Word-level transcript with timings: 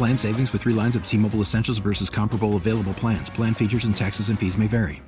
Plan 0.00 0.16
savings 0.16 0.50
with 0.54 0.62
three 0.62 0.72
lines 0.72 0.96
of 0.96 1.04
T 1.04 1.18
Mobile 1.18 1.42
Essentials 1.42 1.76
versus 1.76 2.08
comparable 2.08 2.56
available 2.56 2.94
plans. 2.94 3.28
Plan 3.28 3.52
features 3.52 3.84
and 3.84 3.94
taxes 3.94 4.30
and 4.30 4.38
fees 4.38 4.56
may 4.56 4.66
vary. 4.66 5.02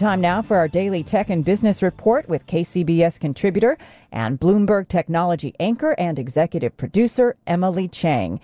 Time 0.00 0.20
now 0.20 0.42
for 0.42 0.56
our 0.56 0.66
daily 0.66 1.04
tech 1.04 1.30
and 1.30 1.44
business 1.44 1.84
report 1.84 2.28
with 2.28 2.44
KCBS 2.48 3.20
contributor 3.20 3.78
and 4.10 4.40
Bloomberg 4.40 4.88
technology 4.88 5.54
anchor 5.60 5.92
and 5.92 6.18
executive 6.18 6.76
producer 6.76 7.36
Emily 7.46 7.86
Chang. 7.86 8.40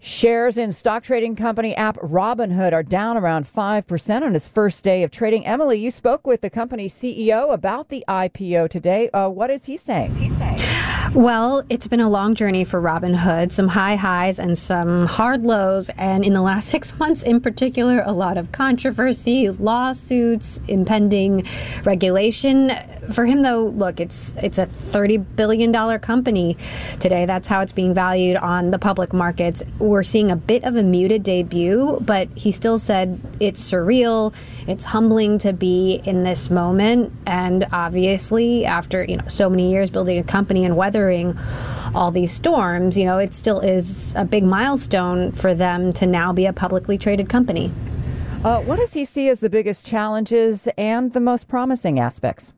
Shares 0.00 0.58
in 0.58 0.72
stock 0.72 1.04
trading 1.04 1.36
company 1.36 1.76
app 1.76 1.96
Robinhood 1.98 2.72
are 2.72 2.82
down 2.82 3.16
around 3.16 3.46
5% 3.46 4.22
on 4.22 4.34
its 4.34 4.48
first 4.48 4.82
day 4.82 5.04
of 5.04 5.12
trading. 5.12 5.46
Emily, 5.46 5.78
you 5.78 5.92
spoke 5.92 6.26
with 6.26 6.40
the 6.40 6.50
company's 6.50 6.92
CEO 6.92 7.54
about 7.54 7.88
the 7.88 8.04
IPO 8.08 8.68
today. 8.68 9.10
Uh, 9.10 9.28
what 9.28 9.48
is 9.48 9.66
he 9.66 9.76
saying? 9.76 10.16
He 10.16 10.28
saying? 10.28 10.87
Well, 11.14 11.64
it's 11.70 11.88
been 11.88 12.00
a 12.00 12.10
long 12.10 12.34
journey 12.34 12.64
for 12.64 12.82
Robinhood, 12.82 13.50
some 13.50 13.66
high 13.66 13.96
highs 13.96 14.38
and 14.38 14.58
some 14.58 15.06
hard 15.06 15.42
lows. 15.42 15.90
And 15.96 16.22
in 16.22 16.34
the 16.34 16.42
last 16.42 16.68
six 16.68 16.98
months 16.98 17.22
in 17.22 17.40
particular, 17.40 18.02
a 18.04 18.12
lot 18.12 18.36
of 18.36 18.52
controversy, 18.52 19.48
lawsuits, 19.48 20.60
impending 20.68 21.46
regulation. 21.82 22.72
For 23.10 23.24
him, 23.24 23.40
though, 23.40 23.64
look, 23.64 24.00
it's 24.00 24.34
it's 24.42 24.58
a 24.58 24.66
$30 24.66 25.24
billion 25.34 25.72
company 26.00 26.58
today. 27.00 27.24
That's 27.24 27.48
how 27.48 27.62
it's 27.62 27.72
being 27.72 27.94
valued 27.94 28.36
on 28.36 28.70
the 28.70 28.78
public 28.78 29.14
markets. 29.14 29.62
We're 29.78 30.02
seeing 30.02 30.30
a 30.30 30.36
bit 30.36 30.64
of 30.64 30.76
a 30.76 30.82
muted 30.82 31.22
debut, 31.22 31.98
but 32.02 32.28
he 32.34 32.52
still 32.52 32.78
said 32.78 33.18
it's 33.40 33.70
surreal. 33.70 34.34
It's 34.66 34.84
humbling 34.84 35.38
to 35.38 35.54
be 35.54 36.02
in 36.04 36.24
this 36.24 36.50
moment. 36.50 37.14
And 37.24 37.66
obviously, 37.72 38.66
after 38.66 39.04
you 39.04 39.16
know 39.16 39.26
so 39.26 39.48
many 39.48 39.70
years 39.70 39.88
building 39.88 40.18
a 40.18 40.22
company 40.22 40.66
and 40.66 40.76
weather 40.76 40.97
weathering 40.98 41.38
all 41.94 42.10
these 42.10 42.32
storms, 42.32 42.98
you 42.98 43.04
know, 43.04 43.18
it 43.18 43.32
still 43.32 43.60
is 43.60 44.14
a 44.16 44.24
big 44.24 44.44
milestone 44.44 45.32
for 45.32 45.54
them 45.54 45.92
to 45.92 46.06
now 46.06 46.32
be 46.32 46.46
a 46.46 46.52
publicly 46.52 46.98
traded 46.98 47.28
company. 47.28 47.72
Uh, 48.44 48.60
what 48.62 48.76
does 48.76 48.92
he 48.92 49.04
see 49.04 49.28
as 49.28 49.40
the 49.40 49.50
biggest 49.50 49.84
challenges 49.84 50.68
and 50.76 51.12
the 51.12 51.20
most 51.20 51.48
promising 51.48 51.98
aspects? 51.98 52.52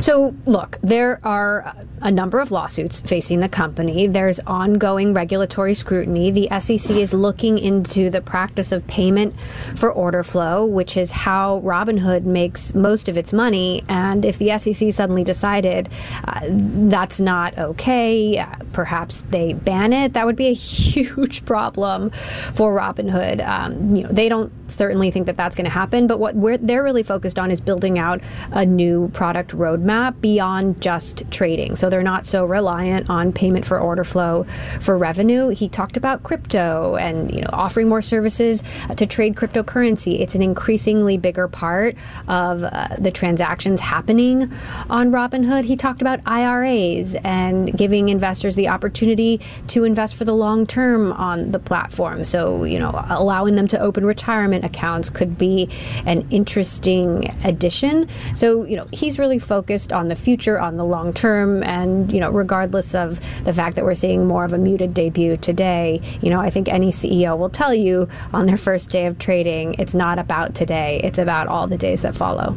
So, 0.00 0.34
look, 0.46 0.78
there 0.80 1.18
are 1.24 1.74
a 2.00 2.10
number 2.10 2.38
of 2.38 2.52
lawsuits 2.52 3.00
facing 3.00 3.40
the 3.40 3.48
company. 3.48 4.06
There's 4.06 4.38
ongoing 4.40 5.12
regulatory 5.12 5.74
scrutiny. 5.74 6.30
The 6.30 6.48
SEC 6.60 6.96
is 6.96 7.12
looking 7.12 7.58
into 7.58 8.08
the 8.08 8.20
practice 8.20 8.70
of 8.70 8.86
payment 8.86 9.34
for 9.74 9.90
order 9.90 10.22
flow, 10.22 10.64
which 10.64 10.96
is 10.96 11.10
how 11.10 11.60
Robinhood 11.62 12.22
makes 12.22 12.76
most 12.76 13.08
of 13.08 13.18
its 13.18 13.32
money. 13.32 13.82
And 13.88 14.24
if 14.24 14.38
the 14.38 14.56
SEC 14.56 14.92
suddenly 14.92 15.24
decided 15.24 15.88
uh, 16.24 16.42
that's 16.46 17.18
not 17.18 17.58
okay, 17.58 18.38
uh, 18.38 18.46
perhaps 18.72 19.22
they 19.30 19.52
ban 19.52 19.92
it, 19.92 20.12
that 20.12 20.26
would 20.26 20.36
be 20.36 20.46
a 20.46 20.52
huge 20.54 21.44
problem 21.44 22.10
for 22.54 22.78
Robinhood. 22.78 23.46
Um, 23.46 23.96
you 23.96 24.04
know, 24.04 24.10
they 24.10 24.28
don't 24.28 24.52
certainly 24.70 25.10
think 25.10 25.26
that 25.26 25.36
that's 25.36 25.56
going 25.56 25.64
to 25.64 25.70
happen, 25.70 26.06
but 26.06 26.20
what 26.20 26.64
they're 26.64 26.84
really 26.84 27.02
focused 27.02 27.38
on 27.38 27.50
is 27.50 27.60
building 27.60 27.98
out 27.98 28.20
a 28.52 28.64
new 28.64 29.08
product 29.08 29.56
roadmap 29.56 29.87
roadmap 29.88 30.20
beyond 30.20 30.80
just 30.80 31.30
trading. 31.30 31.76
So 31.76 31.88
they're 31.90 32.02
not 32.02 32.26
so 32.26 32.44
reliant 32.44 33.08
on 33.10 33.32
payment 33.32 33.64
for 33.64 33.78
order 33.78 34.04
flow 34.04 34.44
for 34.80 34.96
revenue. 34.96 35.48
He 35.48 35.68
talked 35.68 35.96
about 35.96 36.22
crypto 36.22 36.96
and 36.96 37.34
you 37.34 37.40
know 37.40 37.50
offering 37.52 37.88
more 37.88 38.02
services 38.02 38.62
to 38.96 39.06
trade 39.06 39.34
cryptocurrency. 39.34 40.20
It's 40.20 40.34
an 40.34 40.42
increasingly 40.42 41.16
bigger 41.16 41.48
part 41.48 41.96
of 42.26 42.64
uh, 42.64 42.88
the 42.98 43.10
transactions 43.10 43.80
happening 43.80 44.52
on 44.90 45.10
Robinhood. 45.10 45.64
He 45.64 45.76
talked 45.76 46.02
about 46.02 46.20
IRAs 46.26 47.16
and 47.24 47.76
giving 47.76 48.08
investors 48.08 48.54
the 48.54 48.68
opportunity 48.68 49.40
to 49.68 49.84
invest 49.84 50.14
for 50.14 50.24
the 50.24 50.34
long 50.34 50.66
term 50.66 51.12
on 51.12 51.50
the 51.50 51.58
platform. 51.58 52.24
So, 52.24 52.64
you 52.64 52.78
know, 52.78 53.04
allowing 53.08 53.56
them 53.56 53.68
to 53.68 53.78
open 53.78 54.04
retirement 54.04 54.64
accounts 54.64 55.10
could 55.10 55.38
be 55.38 55.68
an 56.06 56.26
interesting 56.30 57.34
addition. 57.44 58.08
So, 58.34 58.64
you 58.64 58.76
know, 58.76 58.86
he's 58.92 59.18
really 59.18 59.38
focused 59.38 59.77
focused 59.78 59.92
on 59.92 60.08
the 60.08 60.16
future, 60.16 60.58
on 60.58 60.76
the 60.76 60.84
long 60.84 61.12
term, 61.12 61.62
and 61.62 62.12
you 62.12 62.18
know, 62.18 62.30
regardless 62.30 62.96
of 62.96 63.20
the 63.44 63.52
fact 63.52 63.76
that 63.76 63.84
we're 63.84 63.94
seeing 63.94 64.26
more 64.26 64.44
of 64.44 64.52
a 64.52 64.58
muted 64.58 64.92
debut 64.92 65.36
today, 65.36 66.00
you 66.20 66.30
know, 66.30 66.40
I 66.40 66.50
think 66.50 66.68
any 66.68 66.90
CEO 66.90 67.38
will 67.38 67.50
tell 67.50 67.72
you 67.72 68.08
on 68.32 68.46
their 68.46 68.56
first 68.56 68.90
day 68.90 69.06
of 69.06 69.20
trading, 69.20 69.74
it's 69.78 69.94
not 69.94 70.18
about 70.18 70.54
today; 70.54 71.00
it's 71.04 71.18
about 71.18 71.46
all 71.46 71.68
the 71.68 71.78
days 71.78 72.02
that 72.02 72.16
follow. 72.16 72.56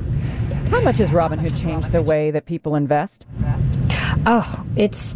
How 0.71 0.81
much 0.81 0.97
has 0.97 1.11
Robinhood 1.11 1.61
changed 1.61 1.91
the 1.91 2.01
way 2.01 2.31
that 2.31 2.45
people 2.45 2.75
invest? 2.75 3.25
Oh, 4.25 4.65
it's 4.75 5.13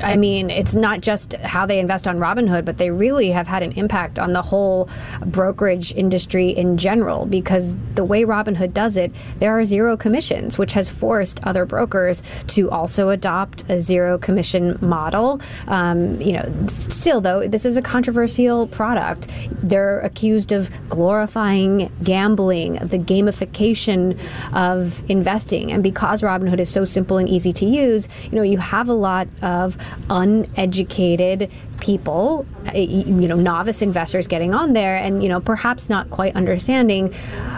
I 0.00 0.14
mean, 0.14 0.48
it's 0.48 0.76
not 0.76 1.00
just 1.00 1.32
how 1.38 1.66
they 1.66 1.80
invest 1.80 2.06
on 2.06 2.18
Robinhood, 2.18 2.64
but 2.64 2.78
they 2.78 2.92
really 2.92 3.32
have 3.32 3.48
had 3.48 3.64
an 3.64 3.72
impact 3.72 4.16
on 4.16 4.32
the 4.32 4.40
whole 4.40 4.88
brokerage 5.26 5.92
industry 5.96 6.50
in 6.50 6.78
general 6.78 7.26
because 7.26 7.76
the 7.94 8.04
way 8.04 8.22
Robinhood 8.22 8.72
does 8.72 8.96
it, 8.96 9.12
there 9.38 9.58
are 9.58 9.64
zero 9.64 9.96
commissions, 9.96 10.56
which 10.56 10.74
has 10.74 10.88
forced 10.88 11.44
other 11.44 11.64
brokers 11.64 12.22
to 12.46 12.70
also 12.70 13.08
adopt 13.08 13.68
a 13.68 13.80
zero 13.80 14.18
commission 14.18 14.78
model. 14.80 15.40
Um, 15.66 16.20
you 16.20 16.34
know, 16.34 16.48
still 16.68 17.20
though, 17.20 17.48
this 17.48 17.64
is 17.64 17.76
a 17.76 17.82
controversial 17.82 18.68
product. 18.68 19.26
They're 19.64 19.98
accused 20.02 20.52
of 20.52 20.70
glorifying 20.90 21.90
gambling, 22.04 22.74
the 22.74 22.98
gamification 22.98 24.16
of 24.52 25.02
investing, 25.10 25.72
and 25.72 25.82
because 25.82 26.22
Robinhood 26.22 26.60
is 26.60 26.70
so 26.70 26.84
simple 26.84 27.18
and 27.18 27.28
easy 27.28 27.52
to 27.54 27.66
use, 27.66 28.06
you 28.26 28.36
know, 28.36 28.42
you 28.42 28.58
have 28.58 28.88
a 28.88 28.94
lot 28.94 29.26
of 29.42 29.71
uneducated 30.10 31.50
people, 31.80 32.46
uh, 32.68 32.78
you 32.78 33.26
know, 33.26 33.34
novice 33.34 33.82
investors 33.82 34.28
getting 34.28 34.54
on 34.54 34.72
there 34.72 34.96
and, 34.96 35.22
you 35.22 35.28
know, 35.28 35.40
perhaps 35.40 35.88
not 35.88 36.08
quite 36.10 36.34
understanding 36.36 37.12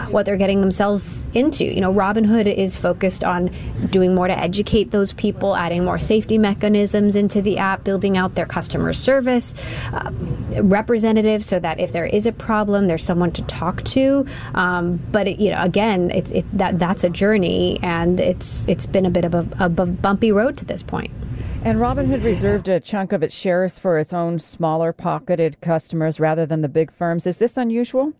what 0.09 0.25
they're 0.25 0.37
getting 0.37 0.61
themselves 0.61 1.27
into. 1.33 1.63
You 1.63 1.81
know, 1.81 1.93
Robinhood 1.93 2.51
is 2.51 2.75
focused 2.75 3.23
on 3.23 3.51
doing 3.91 4.15
more 4.15 4.27
to 4.27 4.37
educate 4.37 4.89
those 4.91 5.13
people, 5.13 5.55
adding 5.55 5.85
more 5.85 5.99
safety 5.99 6.37
mechanisms 6.37 7.15
into 7.15 7.41
the 7.41 7.57
app, 7.57 7.83
building 7.83 8.17
out 8.17 8.33
their 8.35 8.47
customer 8.47 8.93
service 8.93 9.53
uh, 9.93 10.11
representative 10.61 11.43
so 11.43 11.59
that 11.59 11.79
if 11.79 11.91
there 11.91 12.05
is 12.05 12.25
a 12.25 12.31
problem, 12.31 12.87
there's 12.87 13.03
someone 13.03 13.31
to 13.33 13.43
talk 13.43 13.83
to. 13.83 14.25
Um, 14.55 14.99
but 15.11 15.27
it, 15.27 15.39
you 15.39 15.51
know, 15.51 15.61
again, 15.61 16.09
it's 16.11 16.31
it, 16.31 16.45
that 16.57 16.79
that's 16.79 17.03
a 17.03 17.09
journey, 17.09 17.79
and 17.83 18.19
it's 18.19 18.65
it's 18.67 18.85
been 18.85 19.05
a 19.05 19.11
bit 19.11 19.25
of 19.25 19.35
a, 19.35 19.47
a 19.59 19.69
bumpy 19.69 20.31
road 20.31 20.57
to 20.57 20.65
this 20.65 20.81
point. 20.81 21.11
And 21.65 21.79
Robinhood 21.79 22.23
reserved 22.23 22.67
a 22.67 22.79
chunk 22.79 23.11
of 23.11 23.23
its 23.23 23.33
shares 23.33 23.79
for 23.79 23.97
its 23.97 24.13
own 24.13 24.37
smaller 24.37 24.93
pocketed 24.93 25.59
customers 25.61 26.19
rather 26.19 26.45
than 26.45 26.61
the 26.61 26.69
big 26.69 26.91
firms. 26.91 27.25
Is 27.25 27.39
this 27.39 27.57
unusual? 27.57 28.13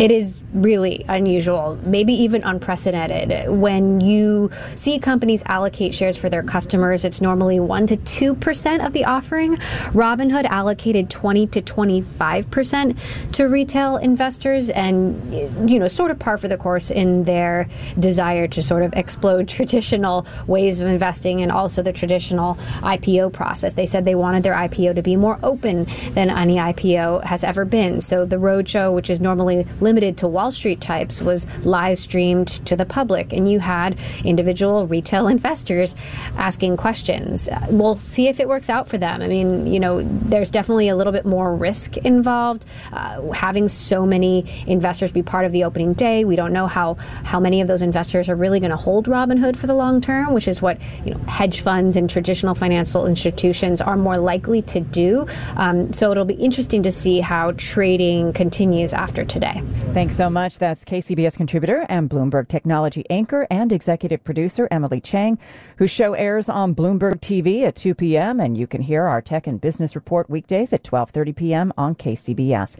It 0.00 0.10
is 0.10 0.40
really 0.54 1.04
unusual, 1.08 1.78
maybe 1.84 2.12
even 2.12 2.42
unprecedented. 2.42 3.50
When 3.50 4.00
you 4.00 4.50
see 4.74 4.98
companies 4.98 5.42
allocate 5.46 5.94
shares 5.94 6.16
for 6.16 6.28
their 6.28 6.42
customers, 6.42 7.04
it's 7.04 7.20
normally 7.20 7.60
1 7.60 7.86
to 7.88 7.96
2% 7.96 8.86
of 8.86 8.92
the 8.92 9.04
offering. 9.04 9.56
Robinhood 9.92 10.46
allocated 10.46 11.10
20 11.10 11.46
to 11.48 11.60
25% 11.60 12.98
to 13.32 13.44
retail 13.44 13.96
investors 13.98 14.70
and 14.70 15.70
you 15.70 15.78
know, 15.78 15.88
sort 15.88 16.10
of 16.10 16.18
par 16.18 16.38
for 16.38 16.48
the 16.48 16.56
course 16.56 16.90
in 16.90 17.24
their 17.24 17.68
desire 17.98 18.48
to 18.48 18.62
sort 18.62 18.82
of 18.82 18.92
explode 18.94 19.48
traditional 19.60 20.26
ways 20.46 20.80
of 20.80 20.88
investing 20.88 21.42
and 21.42 21.52
also 21.52 21.82
the 21.82 21.92
traditional 21.92 22.54
IPO 22.80 23.32
process. 23.32 23.74
They 23.74 23.86
said 23.86 24.04
they 24.04 24.14
wanted 24.14 24.42
their 24.42 24.54
IPO 24.54 24.94
to 24.96 25.02
be 25.02 25.16
more 25.16 25.38
open 25.42 25.86
than 26.12 26.30
any 26.30 26.56
IPO 26.56 27.24
has 27.24 27.44
ever 27.44 27.64
been. 27.64 28.00
So 28.00 28.24
the 28.24 28.36
roadshow, 28.36 28.94
which 28.94 29.10
is 29.10 29.20
normally 29.20 29.66
limited 29.90 30.16
to 30.18 30.28
Wall 30.28 30.52
Street 30.52 30.80
types, 30.80 31.20
was 31.20 31.40
live 31.66 31.98
streamed 31.98 32.46
to 32.64 32.76
the 32.76 32.86
public, 32.86 33.32
and 33.32 33.48
you 33.48 33.58
had 33.58 33.98
individual 34.24 34.86
retail 34.86 35.26
investors 35.36 35.96
asking 36.36 36.76
questions. 36.76 37.48
We'll 37.68 37.96
see 37.96 38.28
if 38.28 38.38
it 38.38 38.46
works 38.46 38.70
out 38.70 38.86
for 38.86 38.98
them. 38.98 39.20
I 39.20 39.26
mean, 39.26 39.66
you 39.66 39.80
know, 39.80 40.02
there's 40.02 40.48
definitely 40.48 40.88
a 40.88 40.94
little 40.94 41.12
bit 41.12 41.26
more 41.26 41.52
risk 41.56 41.96
involved. 41.96 42.66
Uh, 42.92 43.32
having 43.32 43.66
so 43.66 44.06
many 44.06 44.44
investors 44.68 45.10
be 45.10 45.24
part 45.24 45.44
of 45.44 45.50
the 45.50 45.64
opening 45.64 45.92
day, 45.94 46.24
we 46.24 46.36
don't 46.36 46.52
know 46.52 46.68
how 46.68 46.94
how 47.24 47.40
many 47.40 47.60
of 47.60 47.66
those 47.66 47.82
investors 47.82 48.28
are 48.28 48.36
really 48.36 48.60
going 48.60 48.70
to 48.70 48.76
hold 48.76 49.06
Robinhood 49.06 49.56
for 49.56 49.66
the 49.66 49.74
long 49.74 50.00
term, 50.00 50.34
which 50.34 50.46
is 50.46 50.62
what 50.62 50.78
you 51.04 51.12
know 51.12 51.18
hedge 51.24 51.62
funds 51.62 51.96
and 51.96 52.08
traditional 52.08 52.54
financial 52.54 53.06
institutions 53.06 53.80
are 53.80 53.96
more 53.96 54.18
likely 54.18 54.62
to 54.62 54.78
do. 54.78 55.26
Um, 55.56 55.92
so 55.92 56.12
it'll 56.12 56.24
be 56.24 56.34
interesting 56.34 56.84
to 56.84 56.92
see 56.92 57.18
how 57.18 57.52
trading 57.56 58.32
continues 58.32 58.92
after 58.92 59.24
today. 59.24 59.62
Thanks 59.92 60.16
so 60.16 60.30
much. 60.30 60.60
That's 60.60 60.84
KCBS 60.84 61.36
contributor 61.36 61.84
and 61.88 62.08
Bloomberg 62.08 62.46
technology 62.46 63.04
anchor 63.10 63.46
and 63.50 63.72
executive 63.72 64.22
producer 64.22 64.68
Emily 64.70 65.00
Chang, 65.00 65.36
whose 65.78 65.90
show 65.90 66.14
airs 66.14 66.48
on 66.48 66.76
Bloomberg 66.76 67.20
TV 67.20 67.64
at 67.64 67.74
2 67.74 67.96
p.m. 67.96 68.38
and 68.38 68.56
you 68.56 68.68
can 68.68 68.82
hear 68.82 69.06
our 69.06 69.20
tech 69.20 69.48
and 69.48 69.60
business 69.60 69.96
report 69.96 70.30
weekdays 70.30 70.72
at 70.72 70.84
12:30 70.84 71.34
p.m. 71.34 71.72
on 71.76 71.96
KCBS. 71.96 72.76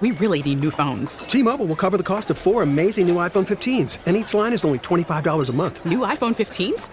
We 0.00 0.12
really 0.12 0.42
need 0.42 0.60
new 0.60 0.70
phones. 0.70 1.18
T-Mobile 1.18 1.66
will 1.66 1.76
cover 1.76 1.98
the 1.98 2.02
cost 2.02 2.30
of 2.30 2.38
four 2.38 2.62
amazing 2.62 3.06
new 3.06 3.16
iPhone 3.16 3.46
15s, 3.46 3.98
and 4.06 4.16
each 4.16 4.32
line 4.32 4.54
is 4.54 4.64
only 4.64 4.78
$25 4.78 5.48
a 5.48 5.52
month. 5.52 5.84
New 5.84 5.98
iPhone 5.98 6.34
15s? 6.34 6.88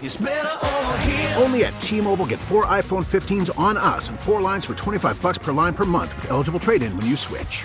Only 1.42 1.64
at 1.64 1.78
T-Mobile 1.80 2.26
get 2.26 2.38
four 2.38 2.66
iPhone 2.66 3.06
15s 3.06 3.58
on 3.58 3.78
us 3.78 4.10
and 4.10 4.20
four 4.20 4.42
lines 4.42 4.66
for 4.66 4.74
25 4.74 5.22
bucks 5.22 5.38
per 5.38 5.52
line 5.52 5.72
per 5.72 5.86
month 5.86 6.14
with 6.16 6.30
eligible 6.30 6.60
trade-in 6.60 6.94
when 6.98 7.06
you 7.06 7.16
switch. 7.16 7.64